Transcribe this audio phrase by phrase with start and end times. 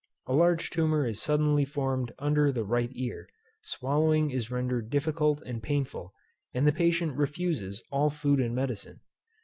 [0.25, 3.29] A large tumour is suddenly formed under the right ear;
[3.61, 6.11] swallowing is rendered difficult and painful;
[6.55, 9.01] and the patient refuses all food and medicine.